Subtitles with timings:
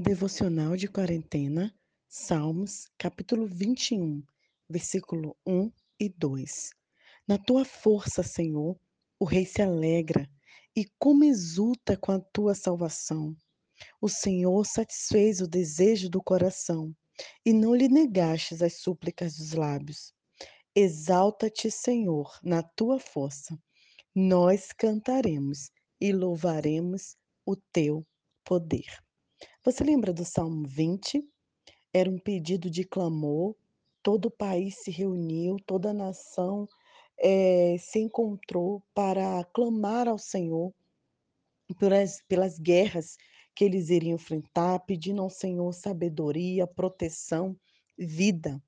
[0.00, 1.74] Devocional de quarentena,
[2.08, 4.22] Salmos, capítulo 21,
[4.70, 6.70] versículo 1 e 2.
[7.26, 8.78] Na tua força, Senhor,
[9.18, 10.30] o rei se alegra
[10.76, 13.34] e como exulta com a tua salvação.
[14.00, 16.94] O Senhor satisfez o desejo do coração
[17.44, 20.14] e não lhe negastes as súplicas dos lábios.
[20.76, 23.58] Exalta-te, Senhor, na tua força.
[24.14, 28.06] Nós cantaremos e louvaremos o teu
[28.44, 29.07] poder.
[29.68, 31.22] Você lembra do Salmo 20?
[31.92, 33.54] Era um pedido de clamor,
[34.02, 36.66] todo o país se reuniu, toda a nação
[37.18, 40.72] eh, se encontrou para clamar ao Senhor
[41.78, 43.18] pelas, pelas guerras
[43.54, 47.54] que eles iriam enfrentar, pedindo ao Senhor sabedoria, proteção,
[47.98, 48.58] vida.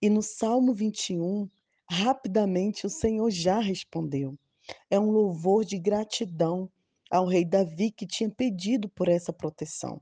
[0.00, 1.46] E no Salmo 21,
[1.90, 4.34] rapidamente o Senhor já respondeu.
[4.88, 6.70] É um louvor de gratidão
[7.10, 10.00] ao rei Davi que tinha pedido por essa proteção.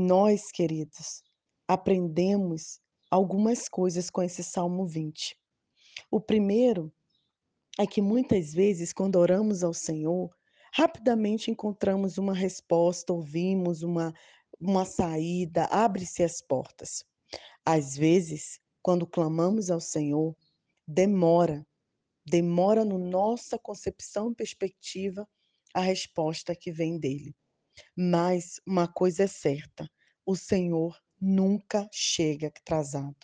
[0.00, 1.24] Nós, queridos,
[1.66, 2.78] aprendemos
[3.10, 5.36] algumas coisas com esse Salmo 20.
[6.08, 6.92] O primeiro
[7.76, 10.30] é que muitas vezes, quando oramos ao Senhor,
[10.72, 14.14] rapidamente encontramos uma resposta, ouvimos uma,
[14.60, 17.04] uma saída, abre-se as portas.
[17.66, 20.36] Às vezes, quando clamamos ao Senhor,
[20.86, 21.66] demora,
[22.24, 25.28] demora no nossa concepção e perspectiva
[25.74, 27.34] a resposta que vem dele.
[27.96, 29.88] Mas uma coisa é certa:
[30.24, 33.16] o Senhor nunca chega atrasado.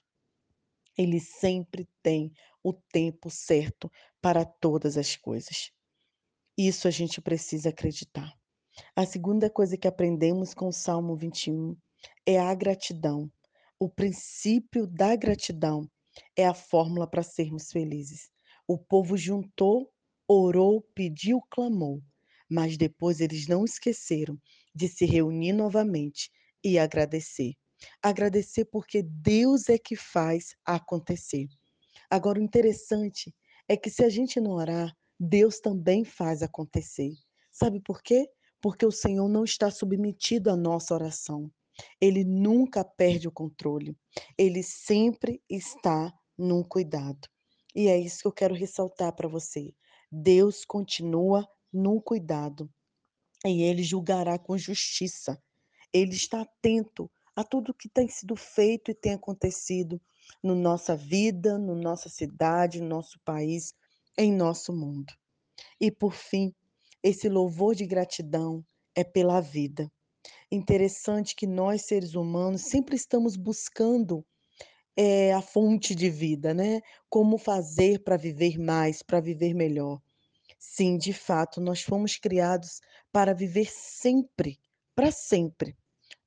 [0.97, 5.71] Ele sempre tem o tempo certo para todas as coisas.
[6.57, 8.33] Isso a gente precisa acreditar.
[8.95, 11.77] A segunda coisa que aprendemos com o Salmo 21
[12.27, 13.31] é a gratidão.
[13.79, 15.89] O princípio da gratidão
[16.37, 18.31] é a fórmula para sermos felizes.
[18.67, 19.93] O povo juntou,
[20.29, 22.01] orou, pediu, clamou
[22.49, 24.39] mas depois eles não esqueceram
[24.75, 26.31] de se reunir novamente
[26.63, 27.55] e agradecer.
[28.03, 31.47] Agradecer porque Deus é que faz acontecer.
[32.11, 33.35] Agora, o interessante
[33.69, 37.13] é que se a gente não orar, Deus também faz acontecer.
[37.51, 38.29] Sabe por quê?
[38.61, 41.51] Porque o Senhor não está submetido à nossa oração.
[42.01, 43.97] Ele nunca perde o controle.
[44.39, 47.29] Ele sempre está num cuidado.
[47.75, 49.75] E é isso que eu quero ressaltar para você.
[50.11, 52.71] Deus continua no cuidado,
[53.45, 55.39] e ele julgará com justiça.
[55.93, 60.01] Ele está atento a tudo que tem sido feito e tem acontecido
[60.43, 63.75] na no nossa vida, na no nossa cidade, no nosso país,
[64.17, 65.13] em nosso mundo.
[65.81, 66.55] E por fim,
[67.03, 68.65] esse louvor de gratidão
[68.95, 69.91] é pela vida.
[70.51, 74.25] Interessante que nós, seres humanos, sempre estamos buscando
[74.97, 76.81] é, a fonte de vida, né?
[77.11, 80.01] Como fazer para viver mais, para viver melhor.
[80.67, 82.81] Sim, de fato, nós fomos criados
[83.13, 84.59] para viver sempre,
[84.95, 85.77] para sempre.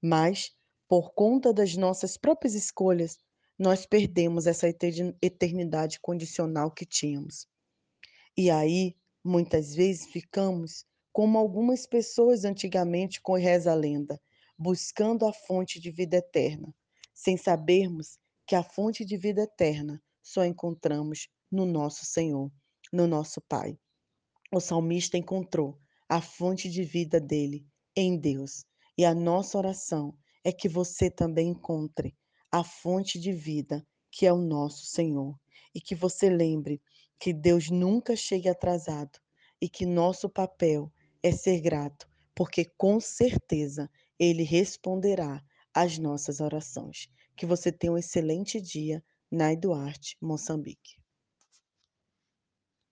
[0.02, 0.52] Mas,
[0.88, 3.18] por conta das nossas próprias escolhas,
[3.58, 7.48] nós perdemos essa eternidade condicional que tínhamos.
[8.38, 14.22] E aí, muitas vezes, ficamos como algumas pessoas antigamente com reza a lenda,
[14.58, 16.74] buscando a fonte de vida eterna,
[17.14, 22.52] sem sabermos que a fonte de vida eterna só encontramos no nosso Senhor,
[22.94, 23.78] no nosso Pai.
[24.50, 25.78] O salmista encontrou
[26.08, 28.64] a fonte de vida dele em Deus.
[28.98, 32.16] E a nossa oração é que você também encontre
[32.50, 35.38] a fonte de vida que é o nosso Senhor.
[35.76, 36.82] E que você lembre
[37.20, 39.20] que Deus nunca chega atrasado
[39.62, 40.92] e que nosso papel
[41.22, 45.44] é ser grato, porque com certeza Ele responderá
[45.74, 47.10] às nossas orações.
[47.36, 50.96] Que você tenha um excelente dia, Nai Duarte, Moçambique.